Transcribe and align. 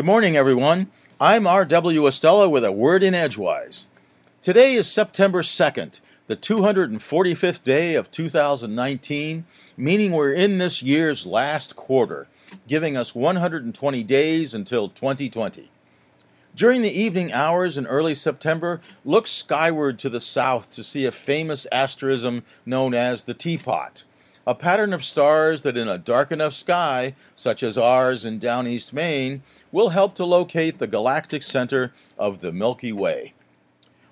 Good 0.00 0.06
morning, 0.06 0.34
everyone. 0.34 0.86
I'm 1.20 1.46
R.W. 1.46 2.04
Estela 2.04 2.50
with 2.50 2.64
a 2.64 2.72
word 2.72 3.02
in 3.02 3.14
Edgewise. 3.14 3.86
Today 4.40 4.72
is 4.72 4.90
September 4.90 5.42
2nd, 5.42 6.00
the 6.26 6.36
245th 6.36 7.62
day 7.64 7.94
of 7.96 8.10
2019, 8.10 9.44
meaning 9.76 10.12
we're 10.12 10.32
in 10.32 10.56
this 10.56 10.82
year's 10.82 11.26
last 11.26 11.76
quarter, 11.76 12.28
giving 12.66 12.96
us 12.96 13.14
120 13.14 14.02
days 14.04 14.54
until 14.54 14.88
2020. 14.88 15.70
During 16.56 16.80
the 16.80 16.98
evening 16.98 17.30
hours 17.30 17.76
in 17.76 17.86
early 17.86 18.14
September, 18.14 18.80
look 19.04 19.26
skyward 19.26 19.98
to 19.98 20.08
the 20.08 20.18
south 20.18 20.72
to 20.76 20.82
see 20.82 21.04
a 21.04 21.12
famous 21.12 21.66
asterism 21.70 22.44
known 22.64 22.94
as 22.94 23.24
the 23.24 23.34
Teapot 23.34 24.04
a 24.46 24.54
pattern 24.54 24.92
of 24.92 25.04
stars 25.04 25.62
that 25.62 25.76
in 25.76 25.88
a 25.88 25.98
dark 25.98 26.32
enough 26.32 26.54
sky, 26.54 27.14
such 27.34 27.62
as 27.62 27.76
ours 27.76 28.24
in 28.24 28.38
down 28.38 28.66
east 28.66 28.92
Maine, 28.92 29.42
will 29.70 29.90
help 29.90 30.14
to 30.14 30.24
locate 30.24 30.78
the 30.78 30.86
galactic 30.86 31.42
center 31.42 31.92
of 32.18 32.40
the 32.40 32.52
Milky 32.52 32.92
Way. 32.92 33.34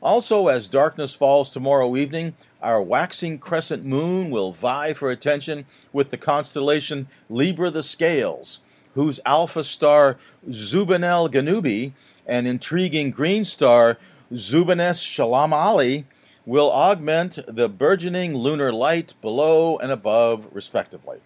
Also, 0.00 0.46
as 0.46 0.68
darkness 0.68 1.14
falls 1.14 1.50
tomorrow 1.50 1.96
evening, 1.96 2.34
our 2.62 2.80
waxing 2.80 3.38
crescent 3.38 3.84
moon 3.84 4.30
will 4.30 4.52
vie 4.52 4.92
for 4.92 5.10
attention 5.10 5.66
with 5.92 6.10
the 6.10 6.16
constellation 6.16 7.08
Libra 7.28 7.70
the 7.70 7.82
Scales, 7.82 8.60
whose 8.94 9.18
alpha 9.24 9.64
star 9.64 10.16
Zubenelgenubi 10.48 11.92
and 12.26 12.46
intriguing 12.46 13.10
green 13.10 13.44
star 13.44 13.98
Zubeneschamali 14.32 16.04
will 16.48 16.72
augment 16.72 17.38
the 17.46 17.68
burgeoning 17.68 18.34
lunar 18.34 18.72
light 18.72 19.12
below 19.20 19.76
and 19.76 19.92
above, 19.92 20.48
respectively. 20.50 21.18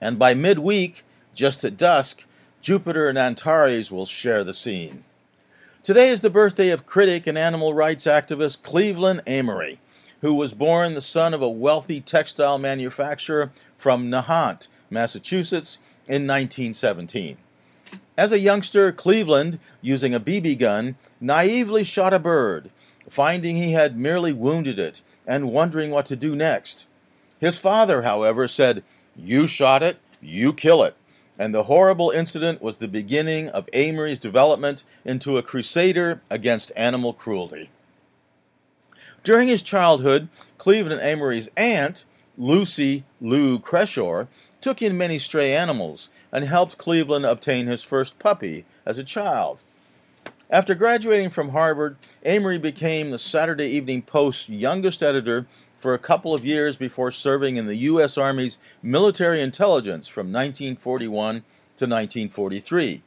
And 0.00 0.18
by 0.18 0.32
midweek, 0.32 1.04
just 1.34 1.62
at 1.64 1.76
dusk, 1.76 2.24
Jupiter 2.62 3.10
and 3.10 3.18
Antares 3.18 3.92
will 3.92 4.06
share 4.06 4.42
the 4.42 4.54
scene. 4.54 5.04
Today 5.82 6.08
is 6.08 6.22
the 6.22 6.30
birthday 6.30 6.70
of 6.70 6.86
critic 6.86 7.26
and 7.26 7.36
animal 7.36 7.74
rights 7.74 8.04
activist 8.06 8.62
Cleveland 8.62 9.20
Amory, 9.26 9.80
who 10.22 10.32
was 10.32 10.54
born 10.54 10.94
the 10.94 11.02
son 11.02 11.34
of 11.34 11.42
a 11.42 11.50
wealthy 11.50 12.00
textile 12.00 12.56
manufacturer 12.56 13.50
from 13.76 14.10
Nahant, 14.10 14.68
Massachusetts, 14.88 15.78
in 16.06 16.26
1917. 16.26 17.36
As 18.16 18.32
a 18.32 18.38
youngster, 18.38 18.92
Cleveland, 18.92 19.58
using 19.82 20.14
a 20.14 20.20
BB 20.20 20.58
gun, 20.58 20.96
naively 21.20 21.84
shot 21.84 22.14
a 22.14 22.18
bird 22.18 22.70
finding 23.08 23.56
he 23.56 23.72
had 23.72 23.96
merely 23.96 24.32
wounded 24.32 24.78
it 24.78 25.02
and 25.26 25.50
wondering 25.50 25.90
what 25.90 26.06
to 26.06 26.16
do 26.16 26.34
next. 26.34 26.86
His 27.38 27.58
father, 27.58 28.02
however, 28.02 28.46
said, 28.46 28.82
You 29.16 29.46
shot 29.46 29.82
it, 29.82 29.98
you 30.20 30.52
kill 30.52 30.82
it. 30.82 30.96
And 31.38 31.54
the 31.54 31.64
horrible 31.64 32.10
incident 32.10 32.60
was 32.60 32.76
the 32.76 32.88
beginning 32.88 33.48
of 33.48 33.68
Amory's 33.72 34.18
development 34.18 34.84
into 35.04 35.38
a 35.38 35.42
crusader 35.42 36.20
against 36.28 36.72
animal 36.76 37.14
cruelty. 37.14 37.70
During 39.22 39.48
his 39.48 39.62
childhood, 39.62 40.28
Cleveland 40.58 41.00
Amory's 41.00 41.48
aunt, 41.56 42.04
Lucy 42.36 43.04
Lou 43.20 43.58
Creshaw, 43.58 44.26
took 44.60 44.82
in 44.82 44.98
many 44.98 45.18
stray 45.18 45.54
animals 45.54 46.10
and 46.32 46.44
helped 46.44 46.78
Cleveland 46.78 47.26
obtain 47.26 47.66
his 47.66 47.82
first 47.82 48.18
puppy 48.18 48.64
as 48.84 48.98
a 48.98 49.04
child. 49.04 49.62
After 50.52 50.74
graduating 50.74 51.30
from 51.30 51.50
Harvard, 51.50 51.96
Amory 52.24 52.58
became 52.58 53.12
the 53.12 53.20
Saturday 53.20 53.68
Evening 53.68 54.02
Post's 54.02 54.48
youngest 54.48 55.00
editor 55.00 55.46
for 55.76 55.94
a 55.94 55.98
couple 55.98 56.34
of 56.34 56.44
years 56.44 56.76
before 56.76 57.12
serving 57.12 57.54
in 57.54 57.66
the 57.66 57.76
U.S. 57.76 58.18
Army's 58.18 58.58
military 58.82 59.40
intelligence 59.40 60.08
from 60.08 60.26
1941 60.32 61.34
to 61.76 61.86
1943. 61.86 63.02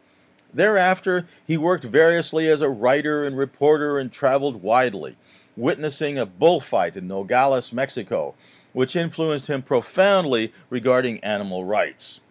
Thereafter, 0.53 1.27
he 1.45 1.57
worked 1.57 1.83
variously 1.83 2.47
as 2.47 2.61
a 2.61 2.69
writer 2.69 3.25
and 3.25 3.37
reporter 3.37 3.99
and 3.99 4.09
traveled 4.09 4.63
widely, 4.63 5.17
witnessing 5.57 6.17
a 6.17 6.25
bullfight 6.25 6.95
in 6.95 7.09
Nogales, 7.09 7.73
Mexico, 7.73 8.35
which 8.71 8.95
influenced 8.95 9.47
him 9.47 9.61
profoundly 9.61 10.53
regarding 10.69 11.19
animal 11.19 11.65
rights. 11.65 12.21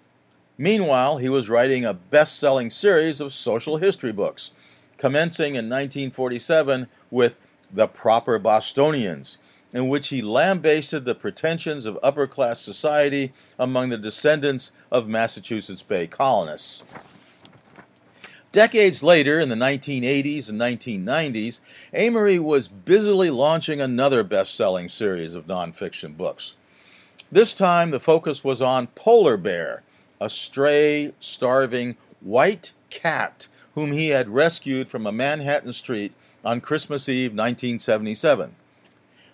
Meanwhile, 0.57 1.19
he 1.19 1.29
was 1.29 1.51
writing 1.51 1.85
a 1.85 1.93
best 1.93 2.39
selling 2.39 2.71
series 2.71 3.21
of 3.21 3.35
social 3.35 3.77
history 3.77 4.13
books 4.13 4.53
commencing 4.97 5.55
in 5.55 5.69
1947 5.69 6.87
with 7.11 7.39
The 7.73 7.87
Proper 7.87 8.39
Bostonians, 8.39 9.39
in 9.73 9.89
which 9.89 10.09
he 10.09 10.23
lambasted 10.23 11.05
the 11.05 11.15
pretensions 11.15 11.87
of 11.87 11.99
upper 12.03 12.27
class 12.27 12.61
society 12.61 13.33
among 13.59 13.89
the 13.89 13.99
descendants 13.99 14.73
of 14.91 15.09
Massachusetts 15.09 15.83
Bay 15.83 16.07
colonists. 16.07 16.83
Decades 18.53 19.03
later, 19.03 19.41
in 19.41 19.49
the 19.49 19.55
1980s 19.55 20.51
and 20.51 20.61
1990s, 20.61 21.61
Amory 21.95 22.39
was 22.39 22.69
busily 22.69 23.31
launching 23.31 23.81
another 23.81 24.23
best 24.23 24.55
selling 24.55 24.91
series 24.91 25.35
of 25.35 25.47
nonfiction 25.47 26.19
books. 26.19 26.55
This 27.31 27.55
time, 27.55 27.93
the 27.93 27.99
focus 27.99 28.45
was 28.45 28.61
on 28.61 28.89
Polar 28.89 29.39
Bear, 29.39 29.83
a 30.21 30.29
stray, 30.29 31.15
starving, 31.19 31.97
white 32.21 32.75
cat 32.91 33.49
whom 33.75 33.93
he 33.93 34.09
had 34.09 34.29
rescued 34.29 34.89
from 34.89 35.07
a 35.07 35.13
Manhattan 35.13 35.73
street 35.73 36.13
on 36.45 36.61
Christmas 36.61 37.09
Eve 37.09 37.33
1977. 37.33 38.55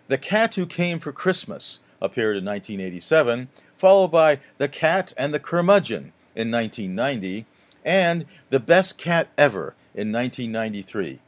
The 0.09 0.19
Cat 0.19 0.54
Who 0.54 0.66
Came 0.66 0.99
for 0.99 1.12
Christmas 1.12 1.81
appeared 2.00 2.37
in 2.37 2.44
1987, 2.44 3.49
followed 3.76 4.09
by 4.09 4.41
The 4.59 4.69
Cat 4.69 5.12
and 5.16 5.34
the 5.34 5.41
Curmudgeon 5.41 6.12
in 6.34 6.50
1990, 6.50 7.47
and 7.84 8.25
The 8.50 8.60
Best 8.60 8.99
Cat 8.99 9.28
Ever 9.37 9.75
in 9.94 10.12
1993, 10.12 11.19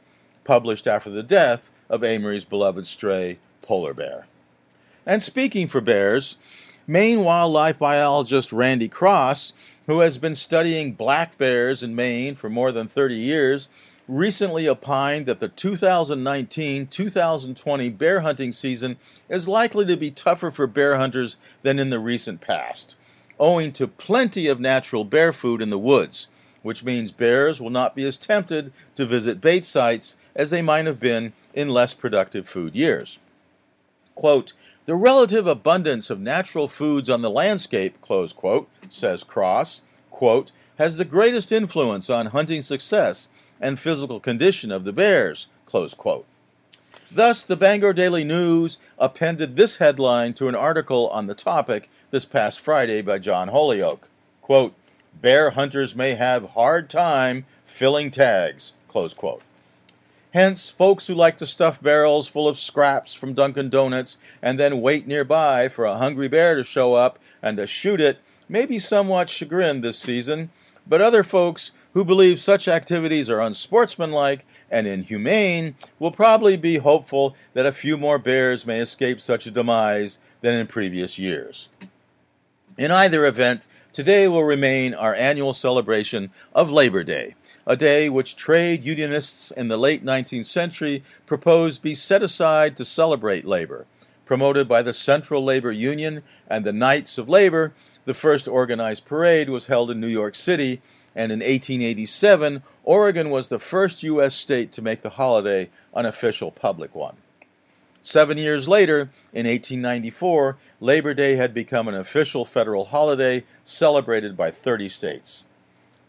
published 0.43 0.87
after 0.87 1.09
the 1.09 1.23
death 1.23 1.71
of 1.89 2.03
Amory's 2.03 2.45
beloved 2.45 2.87
stray, 2.87 3.39
Polar 3.61 3.93
Bear. 3.93 4.27
And 5.05 5.21
speaking 5.21 5.67
for 5.67 5.81
bears, 5.81 6.37
Maine 6.91 7.23
wildlife 7.23 7.79
biologist 7.79 8.51
Randy 8.51 8.89
Cross, 8.89 9.53
who 9.87 10.01
has 10.01 10.17
been 10.17 10.35
studying 10.35 10.91
black 10.91 11.37
bears 11.37 11.81
in 11.81 11.95
Maine 11.95 12.35
for 12.35 12.49
more 12.49 12.73
than 12.73 12.89
30 12.89 13.15
years, 13.15 13.69
recently 14.09 14.67
opined 14.67 15.25
that 15.25 15.39
the 15.39 15.47
2019 15.47 16.87
2020 16.87 17.89
bear 17.91 18.19
hunting 18.19 18.51
season 18.51 18.97
is 19.29 19.47
likely 19.47 19.85
to 19.85 19.95
be 19.95 20.11
tougher 20.11 20.51
for 20.51 20.67
bear 20.67 20.97
hunters 20.97 21.37
than 21.61 21.79
in 21.79 21.91
the 21.91 21.97
recent 21.97 22.41
past, 22.41 22.97
owing 23.39 23.71
to 23.71 23.87
plenty 23.87 24.49
of 24.49 24.59
natural 24.59 25.05
bear 25.05 25.31
food 25.31 25.61
in 25.61 25.69
the 25.69 25.79
woods, 25.79 26.27
which 26.61 26.83
means 26.83 27.13
bears 27.13 27.61
will 27.61 27.69
not 27.69 27.95
be 27.95 28.05
as 28.05 28.17
tempted 28.17 28.73
to 28.95 29.05
visit 29.05 29.39
bait 29.39 29.63
sites 29.63 30.17
as 30.35 30.49
they 30.49 30.61
might 30.61 30.85
have 30.85 30.99
been 30.99 31.31
in 31.53 31.69
less 31.69 31.93
productive 31.93 32.49
food 32.49 32.75
years. 32.75 33.17
Quote, 34.13 34.51
the 34.85 34.95
relative 34.95 35.47
abundance 35.47 36.09
of 36.09 36.19
natural 36.19 36.67
foods 36.67 37.09
on 37.09 37.21
the 37.21 37.29
landscape, 37.29 38.01
close 38.01 38.33
quote, 38.33 38.69
says 38.89 39.23
Cross, 39.23 39.81
quote, 40.09 40.51
has 40.77 40.97
the 40.97 41.05
greatest 41.05 41.51
influence 41.51 42.09
on 42.09 42.27
hunting 42.27 42.61
success 42.61 43.29
and 43.59 43.79
physical 43.79 44.19
condition 44.19 44.71
of 44.71 44.83
the 44.83 44.93
bears, 44.93 45.47
close 45.65 45.93
quote. 45.93 46.25
Thus, 47.11 47.45
the 47.45 47.55
Bangor 47.55 47.93
Daily 47.93 48.23
News 48.23 48.77
appended 48.97 49.55
this 49.55 49.77
headline 49.77 50.33
to 50.35 50.47
an 50.47 50.55
article 50.55 51.09
on 51.09 51.27
the 51.27 51.35
topic 51.35 51.89
this 52.09 52.25
past 52.25 52.59
Friday 52.59 53.01
by 53.01 53.19
John 53.19 53.49
Holyoke. 53.49 54.07
Quote, 54.41 54.73
Bear 55.21 55.51
hunters 55.51 55.95
may 55.95 56.15
have 56.15 56.51
hard 56.51 56.89
time 56.89 57.45
filling 57.65 58.11
tags, 58.11 58.73
close 58.87 59.13
quote. 59.13 59.43
Hence, 60.33 60.69
folks 60.69 61.07
who 61.07 61.13
like 61.13 61.35
to 61.37 61.45
stuff 61.45 61.81
barrels 61.81 62.27
full 62.29 62.47
of 62.47 62.57
scraps 62.57 63.13
from 63.13 63.33
Dunkin' 63.33 63.69
Donuts 63.69 64.17
and 64.41 64.57
then 64.57 64.79
wait 64.79 65.05
nearby 65.05 65.67
for 65.67 65.83
a 65.83 65.97
hungry 65.97 66.29
bear 66.29 66.55
to 66.55 66.63
show 66.63 66.93
up 66.93 67.19
and 67.41 67.57
to 67.57 67.67
shoot 67.67 67.99
it 67.99 68.19
may 68.47 68.65
be 68.65 68.79
somewhat 68.79 69.29
chagrined 69.29 69.83
this 69.83 69.99
season, 69.99 70.49
but 70.87 71.01
other 71.01 71.23
folks 71.23 71.73
who 71.93 72.05
believe 72.05 72.39
such 72.39 72.69
activities 72.69 73.29
are 73.29 73.41
unsportsmanlike 73.41 74.45
and 74.69 74.87
inhumane 74.87 75.75
will 75.99 76.11
probably 76.11 76.55
be 76.55 76.77
hopeful 76.77 77.35
that 77.53 77.65
a 77.65 77.73
few 77.73 77.97
more 77.97 78.17
bears 78.17 78.65
may 78.65 78.79
escape 78.79 79.19
such 79.19 79.45
a 79.45 79.51
demise 79.51 80.17
than 80.39 80.53
in 80.53 80.65
previous 80.65 81.19
years. 81.19 81.67
In 82.77 82.91
either 82.91 83.25
event, 83.25 83.67
today 83.91 84.27
will 84.27 84.43
remain 84.43 84.93
our 84.93 85.13
annual 85.15 85.53
celebration 85.53 86.31
of 86.53 86.71
Labor 86.71 87.03
Day 87.03 87.35
a 87.65 87.75
day 87.75 88.09
which 88.09 88.35
trade 88.35 88.83
unionists 88.83 89.51
in 89.51 89.67
the 89.67 89.77
late 89.77 90.03
19th 90.03 90.45
century 90.45 91.03
proposed 91.25 91.81
be 91.81 91.95
set 91.95 92.23
aside 92.23 92.75
to 92.77 92.85
celebrate 92.85 93.45
labor. 93.45 93.85
Promoted 94.25 94.67
by 94.67 94.81
the 94.81 94.93
Central 94.93 95.43
Labor 95.43 95.71
Union 95.71 96.23
and 96.47 96.65
the 96.65 96.73
Knights 96.73 97.17
of 97.17 97.29
Labor, 97.29 97.73
the 98.05 98.13
first 98.13 98.47
organized 98.47 99.05
parade 99.05 99.49
was 99.49 99.67
held 99.67 99.91
in 99.91 99.99
New 99.99 100.07
York 100.07 100.35
City, 100.35 100.81
and 101.15 101.31
in 101.31 101.39
1887, 101.39 102.63
Oregon 102.83 103.29
was 103.29 103.49
the 103.49 103.59
first 103.59 104.03
U.S. 104.03 104.33
state 104.33 104.71
to 104.71 104.81
make 104.81 105.01
the 105.01 105.11
holiday 105.11 105.69
an 105.93 106.05
official 106.05 106.49
public 106.49 106.95
one. 106.95 107.17
Seven 108.03 108.37
years 108.37 108.67
later, 108.67 109.11
in 109.31 109.45
1894, 109.45 110.57
Labor 110.79 111.13
Day 111.13 111.35
had 111.35 111.53
become 111.53 111.87
an 111.87 111.93
official 111.93 112.45
federal 112.45 112.85
holiday 112.85 113.43
celebrated 113.63 114.35
by 114.35 114.49
30 114.49 114.89
states. 114.89 115.43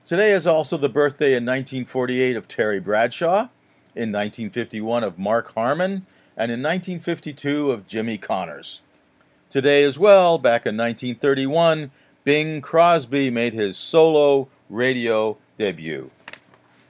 Today 0.04 0.32
is 0.32 0.46
also 0.46 0.76
the 0.78 0.88
birthday 0.88 1.34
in 1.34 1.44
1948 1.44 2.36
of 2.36 2.48
Terry 2.48 2.80
Bradshaw, 2.80 3.48
in 3.94 4.10
1951 4.10 5.04
of 5.04 5.18
Mark 5.18 5.54
Harmon, 5.54 6.06
and 6.36 6.50
in 6.50 6.62
1952 6.62 7.70
of 7.70 7.86
Jimmy 7.86 8.16
Connors. 8.16 8.80
Today 9.50 9.84
as 9.84 9.98
well, 9.98 10.38
back 10.38 10.64
in 10.64 10.76
1931, 10.78 11.90
Bing 12.24 12.62
Crosby 12.62 13.28
made 13.28 13.52
his 13.52 13.76
solo 13.76 14.48
radio 14.70 15.36
debut. 15.58 16.10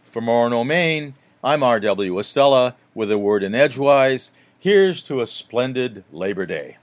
From 0.06 0.26
Orono, 0.26 0.64
Maine, 0.64 1.14
I'm 1.43 1.64
R.W. 1.64 2.14
Estela 2.14 2.75
with 2.94 3.10
a 3.10 3.19
word 3.19 3.43
in 3.43 3.54
Edgewise. 3.54 4.31
Here's 4.62 5.03
to 5.09 5.20
a 5.20 5.26
splendid 5.26 6.05
Labor 6.12 6.47
Day. 6.47 6.76